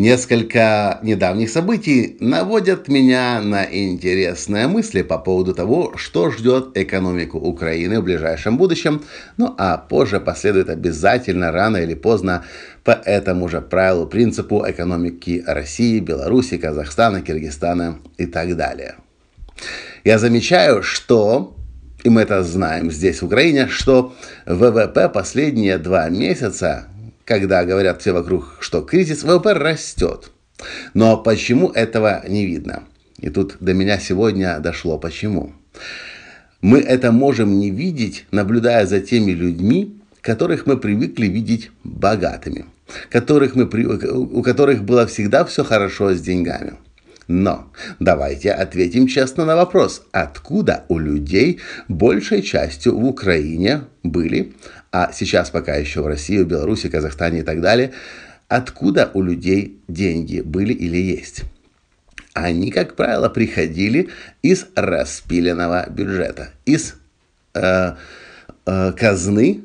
Несколько 0.00 0.98
недавних 1.02 1.50
событий 1.50 2.16
наводят 2.20 2.88
меня 2.88 3.38
на 3.42 3.64
интересные 3.64 4.66
мысли 4.66 5.02
по 5.02 5.18
поводу 5.18 5.52
того, 5.52 5.92
что 5.96 6.30
ждет 6.30 6.70
экономику 6.74 7.36
Украины 7.36 8.00
в 8.00 8.04
ближайшем 8.04 8.56
будущем. 8.56 9.02
Ну 9.36 9.54
а 9.58 9.76
позже 9.76 10.18
последует 10.18 10.70
обязательно, 10.70 11.52
рано 11.52 11.76
или 11.76 11.92
поздно, 11.92 12.46
по 12.82 12.92
этому 12.92 13.46
же 13.50 13.60
правилу, 13.60 14.06
принципу 14.06 14.64
экономики 14.66 15.44
России, 15.46 16.00
Беларуси, 16.00 16.56
Казахстана, 16.56 17.20
Киргизстана 17.20 17.98
и 18.16 18.24
так 18.24 18.56
далее. 18.56 18.94
Я 20.04 20.18
замечаю, 20.18 20.82
что 20.82 21.54
и 22.04 22.08
мы 22.08 22.22
это 22.22 22.42
знаем 22.42 22.90
здесь, 22.90 23.20
в 23.20 23.26
Украине, 23.26 23.68
что 23.68 24.14
ВВП 24.46 25.10
последние 25.10 25.76
два 25.76 26.08
месяца 26.08 26.86
когда 27.30 27.64
говорят 27.64 28.00
все 28.00 28.10
вокруг, 28.10 28.56
что 28.58 28.80
кризис, 28.82 29.22
ВВП 29.22 29.52
растет. 29.52 30.32
Но 30.94 31.16
почему 31.16 31.70
этого 31.70 32.24
не 32.26 32.44
видно? 32.44 32.82
И 33.20 33.30
тут 33.30 33.58
до 33.60 33.72
меня 33.72 34.00
сегодня 34.00 34.58
дошло 34.58 34.98
почему. 34.98 35.52
Мы 36.60 36.80
это 36.80 37.12
можем 37.12 37.60
не 37.60 37.70
видеть, 37.70 38.26
наблюдая 38.32 38.84
за 38.84 39.00
теми 39.00 39.30
людьми, 39.30 40.00
которых 40.22 40.66
мы 40.66 40.76
привыкли 40.76 41.26
видеть 41.26 41.70
богатыми, 41.84 42.66
которых 43.10 43.54
мы, 43.54 43.62
у 43.64 44.42
которых 44.42 44.82
было 44.82 45.06
всегда 45.06 45.44
все 45.44 45.62
хорошо 45.62 46.12
с 46.14 46.20
деньгами. 46.20 46.72
Но 47.28 47.70
давайте 48.00 48.50
ответим 48.50 49.06
честно 49.06 49.44
на 49.44 49.54
вопрос, 49.54 50.02
откуда 50.10 50.84
у 50.88 50.98
людей 50.98 51.60
большей 51.86 52.42
частью 52.42 52.98
в 52.98 53.04
Украине 53.04 53.82
были, 54.02 54.52
а 54.92 55.12
сейчас 55.12 55.50
пока 55.50 55.76
еще 55.76 56.02
в 56.02 56.06
России, 56.06 56.38
в 56.38 56.46
Беларуси, 56.46 56.88
Казахстане 56.88 57.40
и 57.40 57.42
так 57.42 57.60
далее, 57.60 57.92
откуда 58.48 59.10
у 59.14 59.22
людей 59.22 59.80
деньги 59.88 60.40
были 60.40 60.72
или 60.72 60.98
есть. 60.98 61.42
Они, 62.32 62.70
как 62.70 62.96
правило, 62.96 63.28
приходили 63.28 64.08
из 64.42 64.66
распиленного 64.74 65.88
бюджета, 65.90 66.50
из 66.64 66.94
э, 67.54 67.94
э, 68.66 68.92
казны 68.92 69.62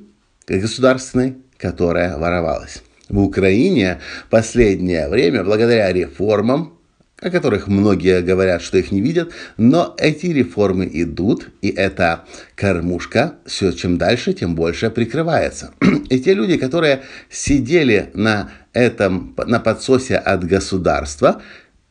государственной, 0.48 1.38
которая 1.58 2.18
воровалась. 2.18 2.84
В 3.10 3.20
Украине 3.20 4.00
последнее 4.30 5.10
время, 5.10 5.44
благодаря 5.44 5.92
реформам, 5.92 6.75
о 7.22 7.30
которых 7.30 7.68
многие 7.68 8.22
говорят, 8.22 8.62
что 8.62 8.78
их 8.78 8.92
не 8.92 9.02
видят, 9.02 9.32
но 9.58 9.96
эти 9.98 10.28
реформы 10.28 10.90
идут, 10.92 11.50
и 11.62 11.70
эта 11.70 12.26
кормушка 12.56 13.36
все 13.46 13.72
чем 13.72 13.98
дальше, 13.98 14.34
тем 14.34 14.56
больше 14.56 14.90
прикрывается. 14.90 15.74
И 16.10 16.20
те 16.20 16.34
люди, 16.34 16.58
которые 16.58 17.04
сидели 17.30 18.12
на 18.14 18.52
этом, 18.74 19.36
на 19.46 19.60
подсосе 19.60 20.18
от 20.18 20.44
государства, 20.44 21.42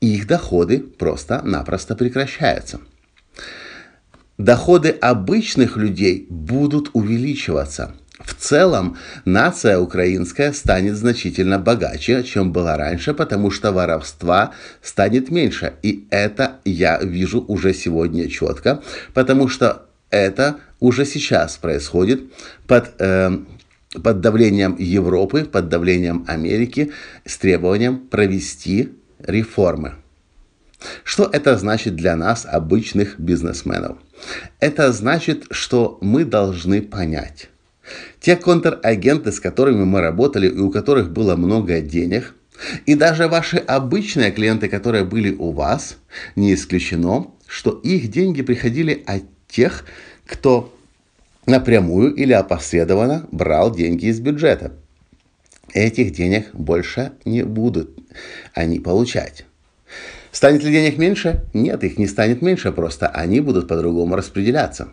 их 0.00 0.26
доходы 0.26 0.80
просто-напросто 0.80 1.96
прекращаются. 1.96 2.80
Доходы 4.36 4.90
обычных 4.90 5.76
людей 5.76 6.26
будут 6.28 6.90
увеличиваться– 6.92 7.94
в 8.20 8.34
целом, 8.34 8.96
нация 9.24 9.78
украинская 9.78 10.52
станет 10.52 10.96
значительно 10.96 11.58
богаче, 11.58 12.22
чем 12.22 12.52
была 12.52 12.76
раньше, 12.76 13.12
потому 13.12 13.50
что 13.50 13.72
воровства 13.72 14.52
станет 14.82 15.30
меньше. 15.30 15.74
И 15.82 16.06
это 16.10 16.58
я 16.64 16.98
вижу 17.02 17.44
уже 17.48 17.74
сегодня 17.74 18.28
четко, 18.28 18.82
потому 19.14 19.48
что 19.48 19.86
это 20.10 20.56
уже 20.78 21.04
сейчас 21.04 21.56
происходит 21.56 22.22
под, 22.68 22.92
э, 23.00 23.36
под 24.00 24.20
давлением 24.20 24.76
Европы, 24.78 25.44
под 25.44 25.68
давлением 25.68 26.24
Америки 26.28 26.92
с 27.24 27.36
требованием 27.36 27.98
провести 27.98 28.92
реформы. 29.18 29.94
Что 31.02 31.28
это 31.32 31.56
значит 31.56 31.96
для 31.96 32.14
нас, 32.14 32.46
обычных 32.48 33.18
бизнесменов? 33.18 33.98
Это 34.60 34.92
значит, 34.92 35.46
что 35.50 35.98
мы 36.00 36.24
должны 36.24 36.82
понять, 36.82 37.48
те 38.20 38.36
контрагенты, 38.36 39.32
с 39.32 39.40
которыми 39.40 39.84
мы 39.84 40.00
работали 40.00 40.48
и 40.48 40.58
у 40.58 40.70
которых 40.70 41.10
было 41.10 41.36
много 41.36 41.80
денег, 41.80 42.34
и 42.86 42.94
даже 42.94 43.28
ваши 43.28 43.56
обычные 43.56 44.30
клиенты, 44.30 44.68
которые 44.68 45.04
были 45.04 45.34
у 45.34 45.50
вас, 45.50 45.96
не 46.36 46.54
исключено, 46.54 47.26
что 47.46 47.72
их 47.82 48.08
деньги 48.10 48.42
приходили 48.42 49.02
от 49.06 49.22
тех, 49.48 49.84
кто 50.26 50.74
напрямую 51.46 52.14
или 52.14 52.32
опосредованно 52.32 53.26
брал 53.30 53.74
деньги 53.74 54.06
из 54.06 54.20
бюджета. 54.20 54.72
Этих 55.72 56.12
денег 56.12 56.54
больше 56.54 57.12
не 57.24 57.42
будут 57.42 57.90
они 58.54 58.78
получать. 58.78 59.44
Станет 60.30 60.62
ли 60.64 60.72
денег 60.72 60.98
меньше? 60.98 61.44
Нет, 61.52 61.84
их 61.84 61.98
не 61.98 62.06
станет 62.06 62.42
меньше, 62.42 62.72
просто 62.72 63.08
они 63.08 63.40
будут 63.40 63.68
по-другому 63.68 64.16
распределяться. 64.16 64.88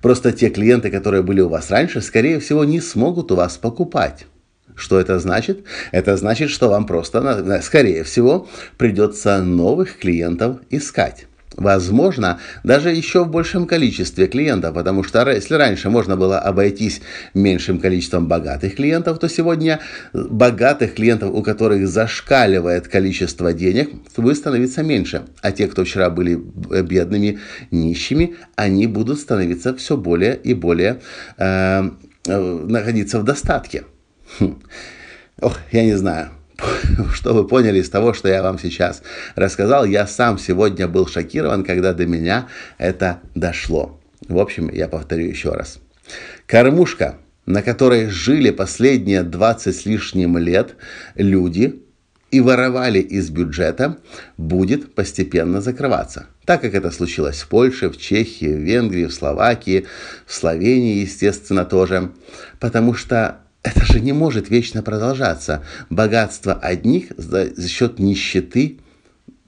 Просто 0.00 0.32
те 0.32 0.50
клиенты, 0.50 0.90
которые 0.90 1.22
были 1.22 1.40
у 1.40 1.48
вас 1.48 1.70
раньше, 1.70 2.00
скорее 2.00 2.40
всего, 2.40 2.64
не 2.64 2.80
смогут 2.80 3.32
у 3.32 3.36
вас 3.36 3.56
покупать. 3.56 4.26
Что 4.74 4.98
это 4.98 5.18
значит? 5.18 5.64
Это 5.92 6.16
значит, 6.16 6.50
что 6.50 6.68
вам 6.68 6.86
просто, 6.86 7.60
скорее 7.62 8.02
всего, 8.02 8.48
придется 8.76 9.42
новых 9.42 9.98
клиентов 9.98 10.58
искать. 10.70 11.26
Возможно, 11.56 12.40
даже 12.64 12.90
еще 12.90 13.24
в 13.24 13.28
большем 13.28 13.66
количестве 13.66 14.26
клиентов, 14.26 14.74
потому 14.74 15.04
что 15.04 15.30
если 15.30 15.54
раньше 15.54 15.88
можно 15.88 16.16
было 16.16 16.38
обойтись 16.38 17.00
меньшим 17.32 17.78
количеством 17.78 18.26
богатых 18.26 18.74
клиентов, 18.74 19.18
то 19.20 19.28
сегодня 19.28 19.80
богатых 20.12 20.94
клиентов, 20.94 21.30
у 21.32 21.42
которых 21.42 21.86
зашкаливает 21.86 22.88
количество 22.88 23.52
денег, 23.52 23.90
будет 24.16 24.36
становиться 24.36 24.82
меньше. 24.82 25.22
А 25.42 25.52
те, 25.52 25.68
кто 25.68 25.84
вчера 25.84 26.10
были 26.10 26.34
бедными, 26.82 27.38
нищими, 27.70 28.36
они 28.56 28.88
будут 28.88 29.20
становиться 29.20 29.74
все 29.76 29.96
более 29.96 30.36
и 30.36 30.54
более 30.54 31.00
э, 31.38 31.88
э, 32.26 32.64
находиться 32.66 33.20
в 33.20 33.24
достатке. 33.24 33.84
Хм. 34.40 34.60
Ох, 35.40 35.58
я 35.70 35.84
не 35.84 35.94
знаю. 35.94 36.30
что 37.12 37.34
вы 37.34 37.46
поняли 37.46 37.80
из 37.80 37.90
того, 37.90 38.14
что 38.14 38.28
я 38.28 38.42
вам 38.42 38.58
сейчас 38.58 39.02
рассказал. 39.34 39.84
Я 39.84 40.06
сам 40.06 40.38
сегодня 40.38 40.88
был 40.88 41.06
шокирован, 41.06 41.64
когда 41.64 41.92
до 41.92 42.06
меня 42.06 42.48
это 42.78 43.20
дошло. 43.34 44.00
В 44.28 44.38
общем, 44.38 44.70
я 44.70 44.88
повторю 44.88 45.26
еще 45.26 45.50
раз. 45.50 45.78
Кормушка, 46.46 47.16
на 47.46 47.62
которой 47.62 48.08
жили 48.08 48.50
последние 48.50 49.22
20 49.22 49.74
с 49.74 49.86
лишним 49.86 50.38
лет 50.38 50.76
люди 51.14 51.82
и 52.30 52.40
воровали 52.40 52.98
из 52.98 53.30
бюджета, 53.30 53.98
будет 54.36 54.94
постепенно 54.94 55.60
закрываться. 55.60 56.26
Так 56.44 56.62
как 56.62 56.74
это 56.74 56.90
случилось 56.90 57.40
в 57.40 57.48
Польше, 57.48 57.90
в 57.90 57.96
Чехии, 57.96 58.46
в 58.46 58.58
Венгрии, 58.58 59.06
в 59.06 59.14
Словакии, 59.14 59.86
в 60.26 60.34
Словении, 60.34 61.00
естественно, 61.00 61.64
тоже. 61.64 62.10
Потому 62.60 62.94
что 62.94 63.43
это 63.64 63.84
же 63.84 63.98
не 63.98 64.12
может 64.12 64.50
вечно 64.50 64.82
продолжаться. 64.82 65.64
Богатство 65.90 66.52
одних 66.54 67.06
за, 67.16 67.52
за 67.54 67.68
счет 67.68 67.98
нищеты 67.98 68.78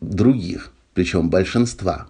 других, 0.01 0.73
причем 0.95 1.31
большинства. 1.31 2.09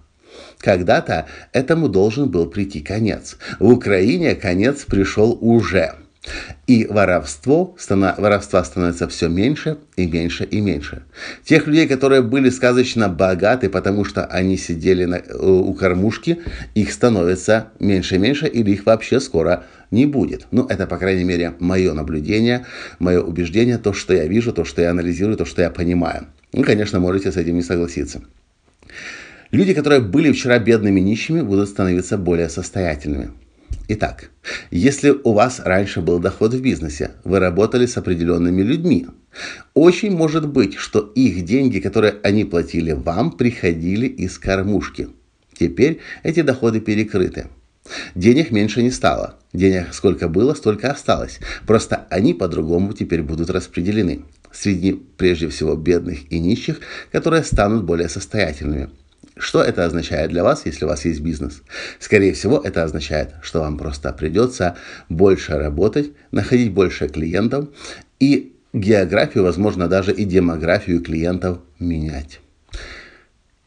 Когда-то 0.59 1.27
этому 1.53 1.89
должен 1.89 2.31
был 2.31 2.47
прийти 2.47 2.81
конец. 2.81 3.37
В 3.59 3.69
Украине 3.69 4.35
конец 4.35 4.85
пришел 4.85 5.37
уже– 5.41 5.97
и 6.67 6.87
воровство, 6.87 7.77
воровства 7.89 8.65
становится 8.65 9.09
все 9.09 9.29
меньше 9.29 9.79
и 9.97 10.07
меньше 10.07 10.45
и 10.45 10.61
меньше. 10.61 11.05
Тех 11.45 11.67
людей, 11.67 11.87
которые 11.87 12.23
были 12.23 12.51
сказочно 12.51 13.09
богаты, 13.09 13.69
потому 13.69 14.05
что 14.05 14.25
они 14.25 14.57
сидели 14.57 15.05
на, 15.05 15.23
у 15.41 15.73
кормушки, 15.75 16.41
их 16.75 16.93
становится 16.93 17.69
меньше 17.79 18.17
и 18.17 18.19
меньше, 18.19 18.47
или 18.47 18.73
их 18.73 18.87
вообще 18.87 19.21
скоро 19.21 19.65
не 19.91 20.07
будет. 20.07 20.47
Ну, 20.51 20.67
это, 20.67 20.87
по 20.87 20.99
крайней 20.99 21.25
мере, 21.25 21.55
мое 21.59 21.93
наблюдение, 21.93 22.67
мое 22.99 23.21
убеждение, 23.21 23.79
то, 23.79 23.93
что 23.93 24.15
я 24.15 24.27
вижу, 24.27 24.53
то, 24.53 24.65
что 24.65 24.83
я 24.83 24.91
анализирую, 24.91 25.37
то, 25.37 25.45
что 25.45 25.63
я 25.63 25.71
понимаю. 25.71 26.27
Вы, 26.53 26.65
конечно, 26.65 27.01
можете 27.01 27.31
с 27.31 27.37
этим 27.37 27.55
не 27.55 27.63
согласиться. 27.63 28.23
Люди, 29.53 29.75
которые 29.75 30.01
были 30.01 30.33
вчера 30.33 30.59
бедными 30.59 31.01
нищими, 31.01 31.41
будут 31.41 31.69
становиться 31.69 32.19
более 32.19 32.49
состоятельными. 32.49 33.31
Итак, 33.89 34.31
если 34.73 35.11
у 35.11 35.33
вас 35.33 35.61
раньше 35.65 36.01
был 36.01 36.19
доход 36.19 36.55
в 36.55 36.61
бизнесе, 36.61 37.13
вы 37.23 37.39
работали 37.39 37.87
с 37.87 37.97
определенными 37.97 38.63
людьми, 38.63 39.07
очень 39.75 40.11
может 40.11 40.49
быть, 40.49 40.75
что 40.75 41.01
их 41.15 41.45
деньги, 41.45 41.79
которые 41.79 42.17
они 42.25 42.45
платили 42.45 42.93
вам, 42.93 43.31
приходили 43.31 44.07
из 44.07 44.39
кормушки. 44.39 45.09
Теперь 45.57 46.01
эти 46.25 46.43
доходы 46.43 46.81
перекрыты. 46.81 47.47
Денег 48.17 48.51
меньше 48.51 48.83
не 48.83 48.91
стало. 48.91 49.37
Денег 49.53 49.95
сколько 49.95 50.29
было, 50.29 50.55
столько 50.55 50.91
осталось. 50.91 51.39
Просто 51.67 52.07
они 52.11 52.35
по-другому 52.35 52.93
теперь 52.93 53.23
будут 53.23 53.51
распределены. 53.51 54.23
среди 54.53 54.95
прежде 55.17 55.49
всего 55.49 55.77
бедных 55.77 56.33
и 56.33 56.39
нищих, 56.39 56.81
которые 57.13 57.45
станут 57.45 57.85
более 57.85 58.09
состоятельными. 58.09 58.89
Что 59.39 59.63
это 59.63 59.85
означает 59.85 60.31
для 60.31 60.43
вас, 60.43 60.65
если 60.65 60.87
у 60.87 60.89
вас 60.89 61.05
есть 61.05 61.21
бизнес? 61.21 61.63
Скорее 61.99 62.33
всего, 62.33 62.59
это 62.59 62.83
означает, 62.83 63.35
что 63.43 63.61
вам 63.61 63.77
просто 63.77 64.11
придется 64.15 64.77
больше 65.11 65.59
работать, 65.59 66.13
находить 66.31 66.73
больше 66.73 67.09
клиентов 67.09 67.69
и 68.19 68.55
географию, 68.73 69.45
возможно, 69.45 69.89
даже 69.89 70.13
и 70.13 70.25
демографию 70.25 71.03
клиентов 71.03 71.59
менять. 71.79 72.41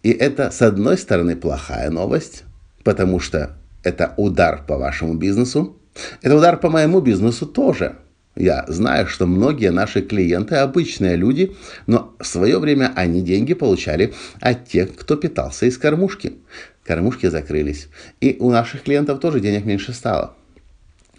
И 0.01 0.09
это, 0.09 0.49
с 0.49 0.61
одной 0.63 0.97
стороны, 0.97 1.35
плохая 1.35 1.91
новость, 1.91 2.45
потому 2.83 3.19
что 3.19 3.55
это 3.83 4.15
удар 4.17 4.63
по 4.65 4.77
вашему 4.77 5.13
бизнесу. 5.13 5.77
Это 6.21 6.35
удар 6.35 6.57
по 6.57 6.69
моему 6.69 6.99
бизнесу 6.99 7.45
тоже. 7.45 7.97
Я 8.39 8.63
знаю, 8.69 9.05
что 9.05 9.27
многие 9.27 9.69
наши 9.69 10.01
клиенты 10.01 10.55
обычные 10.55 11.17
люди, 11.17 11.57
но 11.87 12.15
в 12.19 12.25
свое 12.25 12.57
время 12.57 12.93
они 12.95 13.21
деньги 13.21 13.53
получали 13.53 14.13
от 14.39 14.65
тех, 14.65 14.95
кто 14.95 15.17
питался 15.17 15.65
из 15.65 15.77
кормушки. 15.77 16.35
Кормушки 16.85 17.25
закрылись. 17.25 17.89
И 18.21 18.37
у 18.39 18.49
наших 18.49 18.83
клиентов 18.83 19.19
тоже 19.19 19.41
денег 19.41 19.65
меньше 19.65 19.91
стало. 19.91 20.37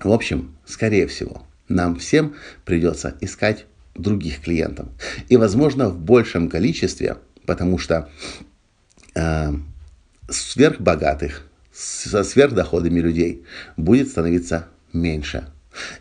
В 0.03 0.11
общем, 0.11 0.57
скорее 0.65 1.07
всего, 1.09 1.43
нам 1.69 1.97
всем 1.97 2.37
придется 2.65 3.15
искать 3.21 3.67
других 3.95 4.41
клиентов. 4.41 4.89
И, 5.29 5.37
возможно, 5.37 5.91
в 5.91 6.01
большем 6.01 6.49
количестве, 6.49 7.19
потому 7.45 7.77
что 7.77 8.09
э, 9.15 9.51
сверхбогатых, 10.31 11.47
со 11.71 12.25
сверхдоходами 12.25 12.99
людей 12.99 13.45
будет 13.77 14.09
становиться 14.09 14.69
меньше. 14.95 15.45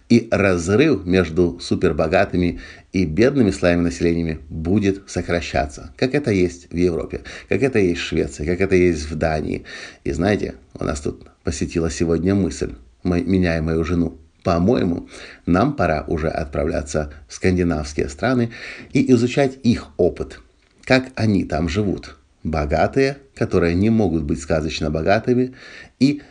И 0.10 0.27
разрыв 0.31 1.06
между 1.06 1.60
супербогатыми 1.60 2.60
и 2.92 3.06
бедными 3.06 3.51
слоями 3.51 3.81
населениями 3.81 4.39
будет 4.50 5.04
сокращаться, 5.10 5.94
как 5.95 6.16
это 6.16 6.31
есть 6.31 6.71
в 6.71 6.75
Европе, 6.75 7.21
как 7.48 7.62
это 7.62 7.77
есть 7.80 8.01
в 8.01 8.06
Швеции, 8.06 8.45
как 8.45 8.62
это 8.62 8.75
есть 8.75 9.10
в 9.10 9.16
Дании. 9.16 9.66
И 10.04 10.12
знаете, 10.12 10.56
у 10.74 10.83
нас 10.83 11.01
тут 11.01 11.27
посетила 11.44 11.92
сегодня 11.92 12.33
мысль, 12.33 12.74
меня 13.04 13.57
и 13.57 13.62
мою 13.62 13.83
жену. 13.83 14.18
По-моему, 14.44 15.10
нам 15.45 15.74
пора 15.74 16.04
уже 16.07 16.30
отправляться 16.30 17.13
в 17.27 17.33
скандинавские 17.33 18.10
страны 18.10 18.51
и 18.94 19.12
изучать 19.12 19.60
их 19.63 19.88
опыт, 19.98 20.39
как 20.83 21.10
они 21.15 21.44
там 21.44 21.69
живут. 21.69 22.15
Богатые, 22.44 23.18
которые 23.36 23.75
не 23.75 23.89
могут 23.89 24.24
быть 24.24 24.39
сказочно 24.39 24.89
богатыми, 24.89 25.54
и 26.00 26.22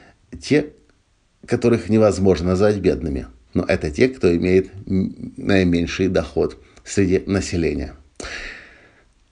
те, 0.40 0.70
которых 1.46 1.88
невозможно 1.88 2.48
назвать 2.48 2.78
бедными. 2.78 3.26
Но 3.54 3.64
это 3.64 3.90
те, 3.90 4.08
кто 4.08 4.34
имеет 4.36 4.70
наименьший 4.86 6.08
доход 6.08 6.62
среди 6.84 7.22
населения. 7.26 7.94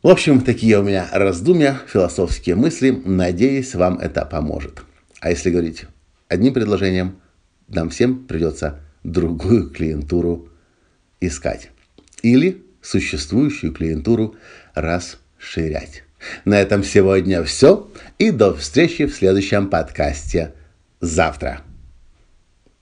В 0.03 0.09
общем, 0.09 0.41
такие 0.41 0.79
у 0.79 0.85
меня 0.85 1.09
раздумья, 1.13 1.81
философские 1.87 2.55
мысли. 2.55 2.91
Надеюсь, 3.05 3.75
вам 3.75 3.99
это 3.99 4.25
поможет. 4.25 4.83
А 5.21 5.31
если 5.31 5.51
говорить 5.51 5.87
одним 6.29 6.55
предложением, 6.55 7.17
нам 7.69 7.91
всем 7.91 8.27
придется 8.27 8.81
другую 9.03 9.71
клиентуру 9.71 10.49
искать. 11.21 11.71
Или 12.23 12.63
существующую 12.83 13.73
клиентуру 13.73 14.37
расширять. 14.75 16.05
На 16.45 16.61
этом 16.61 16.85
сегодня 16.85 17.43
все. 17.43 17.91
И 18.19 18.31
до 18.31 18.55
встречи 18.55 19.07
в 19.07 19.15
следующем 19.15 19.69
подкасте 19.69 20.53
завтра. 21.01 21.66